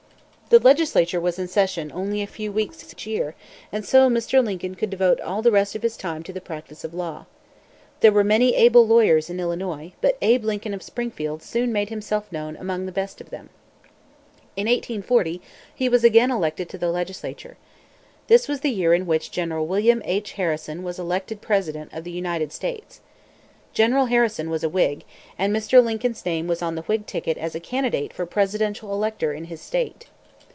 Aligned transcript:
The 0.51 0.59
legislature 0.59 1.21
was 1.21 1.39
in 1.39 1.47
session 1.47 1.93
only 1.95 2.21
a 2.21 2.27
few 2.27 2.51
weeks 2.51 2.83
each 2.91 3.07
year; 3.07 3.35
and 3.71 3.85
so 3.85 4.09
Mr. 4.09 4.43
Lincoln 4.43 4.75
could 4.75 4.89
devote 4.89 5.21
all 5.21 5.41
the 5.41 5.49
rest 5.49 5.75
of 5.75 5.81
the 5.81 5.89
time 5.91 6.23
to 6.23 6.33
the 6.33 6.41
practice 6.41 6.83
of 6.83 6.93
law. 6.93 7.25
There 8.01 8.11
were 8.11 8.25
many 8.25 8.53
able 8.55 8.85
lawyers 8.85 9.29
in 9.29 9.39
Illinois; 9.39 9.93
but 10.01 10.17
Abe 10.21 10.43
Lincoln 10.43 10.73
of 10.73 10.83
Springfield 10.83 11.41
soon 11.41 11.71
made 11.71 11.87
himself 11.87 12.29
known 12.33 12.57
among 12.57 12.85
the 12.85 12.91
best 12.91 13.21
of 13.21 13.29
them. 13.29 13.49
In 14.57 14.65
1840, 14.67 15.41
he 15.73 15.87
was 15.87 16.03
again 16.03 16.29
elected 16.31 16.67
to 16.67 16.77
the 16.77 16.89
legislature. 16.91 17.55
This 18.27 18.49
was 18.49 18.59
the 18.59 18.71
year 18.71 18.93
in 18.93 19.05
which 19.07 19.31
General 19.31 19.65
William 19.65 20.01
H. 20.03 20.33
Harrison 20.33 20.83
was 20.83 20.99
elected 20.99 21.39
president 21.39 21.93
of 21.93 22.03
the 22.03 22.11
United 22.11 22.51
States. 22.51 22.99
General 23.71 24.07
Harrison 24.07 24.49
was 24.49 24.65
a 24.65 24.69
Whig; 24.69 25.05
and 25.39 25.55
Mr. 25.55 25.81
Lincoln's 25.81 26.25
name 26.25 26.47
was 26.47 26.61
on 26.61 26.75
the 26.75 26.81
Whig 26.81 27.05
ticket 27.07 27.37
as 27.37 27.55
a 27.55 27.61
candidate 27.61 28.11
for 28.11 28.25
presidential 28.25 28.91
elector 28.91 29.31
in 29.31 29.45
his 29.45 29.61
state. 29.61 30.07